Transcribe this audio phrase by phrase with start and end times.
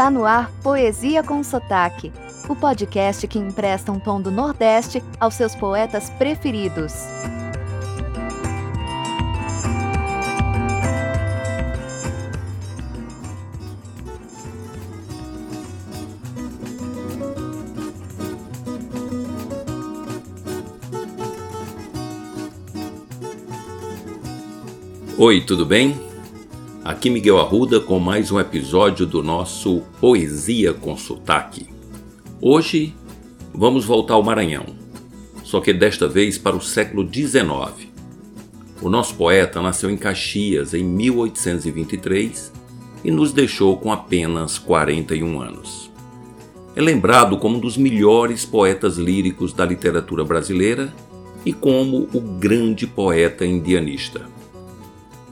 [0.00, 2.10] Está no ar Poesia com Sotaque,
[2.48, 6.94] o podcast que empresta um tom do Nordeste aos seus poetas preferidos.
[25.18, 26.09] Oi, tudo bem?
[26.82, 31.68] Aqui Miguel Arruda com mais um episódio do nosso Poesia com Sotaque.
[32.40, 32.94] Hoje
[33.52, 34.64] vamos voltar ao Maranhão,
[35.44, 37.86] só que desta vez para o século XIX.
[38.80, 42.50] O nosso poeta nasceu em Caxias em 1823
[43.04, 45.90] e nos deixou com apenas 41 anos.
[46.74, 50.90] É lembrado como um dos melhores poetas líricos da literatura brasileira
[51.44, 54.39] e como o grande poeta indianista.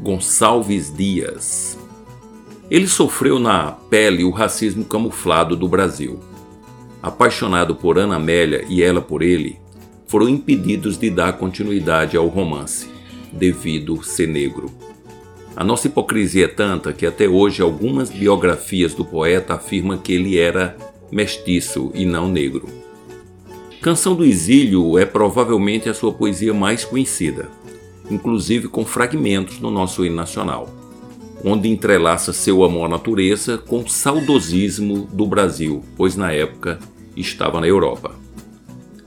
[0.00, 1.76] Gonçalves Dias.
[2.70, 6.20] Ele sofreu na pele o racismo camuflado do Brasil.
[7.02, 9.58] Apaixonado por Ana Amélia e ela por ele,
[10.06, 12.88] foram impedidos de dar continuidade ao romance,
[13.32, 14.70] devido ser negro.
[15.56, 20.38] A nossa hipocrisia é tanta que até hoje algumas biografias do poeta afirmam que ele
[20.38, 20.76] era
[21.10, 22.68] mestiço e não negro.
[23.82, 27.48] Canção do Exílio é provavelmente a sua poesia mais conhecida
[28.10, 30.68] inclusive com fragmentos no nosso hino nacional,
[31.44, 36.78] onde entrelaça seu amor à natureza com o saudosismo do Brasil, pois na época
[37.16, 38.12] estava na Europa.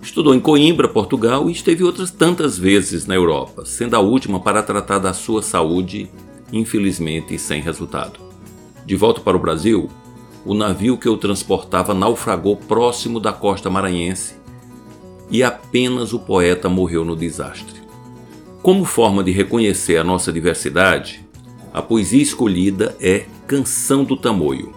[0.02, 4.64] Estudou em Coimbra, Portugal e esteve outras tantas vezes na Europa, sendo a última para
[4.64, 6.10] tratar da sua saúde,
[6.52, 8.20] infelizmente sem resultado.
[8.86, 9.90] De volta para o Brasil,
[10.44, 14.36] o navio que o transportava naufragou próximo da costa maranhense
[15.30, 17.82] e apenas o poeta morreu no desastre.
[18.62, 21.26] Como forma de reconhecer a nossa diversidade,
[21.74, 24.72] a poesia escolhida é Canção do Tamoio.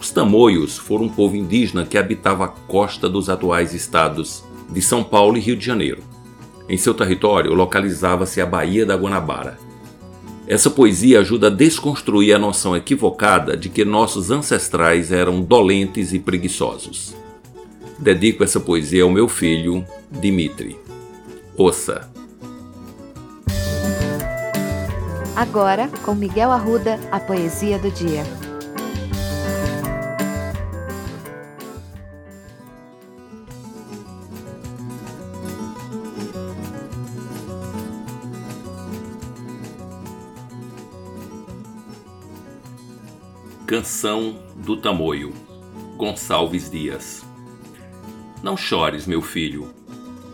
[0.00, 5.04] Os tamoios foram um povo indígena que habitava a costa dos atuais estados de São
[5.04, 6.02] Paulo e Rio de Janeiro.
[6.68, 9.56] Em seu território localizava-se a Baía da Guanabara.
[10.48, 16.18] Essa poesia ajuda a desconstruir a noção equivocada de que nossos ancestrais eram dolentes e
[16.18, 17.14] preguiçosos.
[17.96, 20.76] Dedico essa poesia ao meu filho, Dimitri.
[21.56, 22.17] Ouça!
[25.38, 28.24] Agora, com Miguel Arruda, a poesia do dia.
[43.64, 45.32] Canção do Tamoio,
[45.96, 47.24] Gonçalves Dias.
[48.42, 49.72] Não chores, meu filho,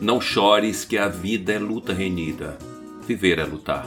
[0.01, 2.59] não chores que a vida é luta renhida,
[3.07, 3.87] viver é lutar.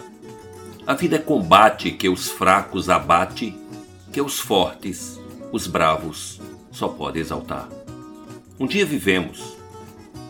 [0.88, 3.54] A vida é combate que os fracos abate,
[4.10, 5.20] que os fortes,
[5.52, 6.40] os bravos,
[6.72, 7.68] só pode exaltar.
[8.58, 9.58] Um dia vivemos,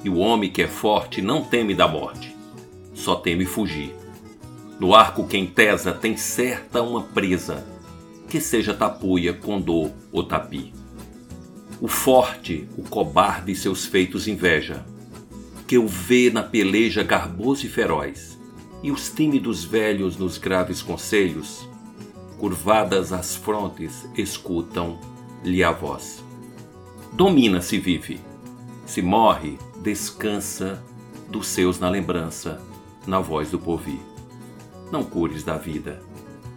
[0.04, 2.36] e o homem que é forte não teme da morte,
[2.96, 3.94] só teme fugir.
[4.80, 7.64] No arco quem tesa tem certa uma presa,
[8.28, 10.74] que seja tapuia, condor ou tapi.
[11.80, 14.84] O forte, o cobarde seus feitos inveja,
[15.68, 18.37] que o vê na peleja garboso e feroz
[18.84, 21.68] e os tímidos velhos nos graves conselhos,
[22.38, 26.24] curvadas as frontes, escutam-lhe a voz.
[27.14, 28.20] Domina-se vive,
[28.86, 30.84] se morre, descansa
[31.30, 32.62] dos seus na lembrança,
[33.06, 34.00] na voz do porvir.
[34.92, 36.02] Não cures da vida,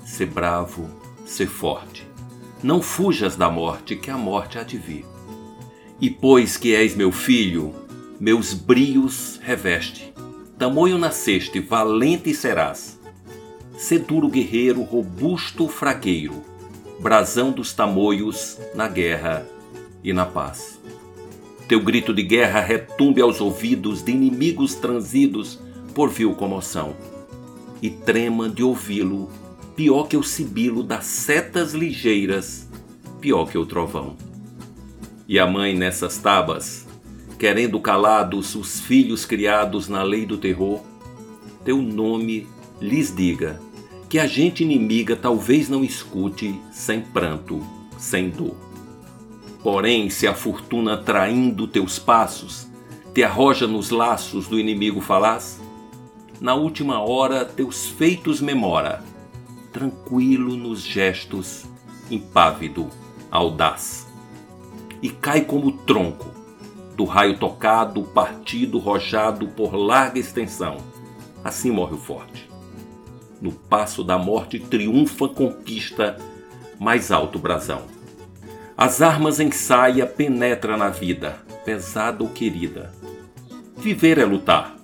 [0.04, 0.88] se bravo,
[1.25, 2.06] se forte.
[2.62, 5.06] Não fujas da morte, que a morte há de vir.
[6.00, 7.75] E pois que és meu filho,
[8.19, 10.09] meus brios reveste,
[10.60, 13.00] tamanho nasceste, valente serás.
[13.78, 16.44] Sê duro guerreiro, robusto fragueiro,
[16.98, 19.47] brasão dos tamoios na guerra
[20.04, 20.78] e na paz.
[21.66, 25.59] Teu grito de guerra retumbe aos ouvidos de inimigos transidos
[25.94, 26.94] por vil comoção,
[27.81, 29.31] e trema de ouvi-lo,
[29.75, 32.69] pior que o sibilo das setas ligeiras,
[33.19, 34.14] pior que o trovão.
[35.26, 36.89] E a mãe nessas tabas
[37.40, 40.82] querendo calados os filhos criados na lei do terror,
[41.64, 42.46] teu nome
[42.78, 43.58] lhes diga
[44.10, 47.66] que a gente inimiga talvez não escute sem pranto,
[47.96, 48.54] sem dor.
[49.62, 52.69] Porém, se a fortuna traindo teus passos
[53.14, 55.58] te arroja nos laços do inimigo falaz,
[56.43, 59.02] na última hora teus feitos memora,
[59.72, 61.64] tranquilo nos gestos,
[62.10, 62.90] impávido,
[63.31, 64.06] audaz.
[65.00, 66.30] E cai como tronco,
[67.00, 70.76] do raio tocado, partido, rojado por larga extensão.
[71.43, 72.47] Assim morre o forte.
[73.41, 76.19] No passo da morte triunfa conquista
[76.79, 77.85] mais alto brasão.
[78.76, 82.93] As armas em saia penetra na vida, pesada ou querida.
[83.79, 84.76] Viver é lutar.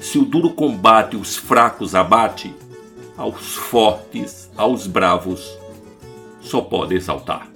[0.00, 2.54] Se o duro combate os fracos abate,
[3.16, 5.58] aos fortes, aos bravos,
[6.40, 7.55] só pode exaltar.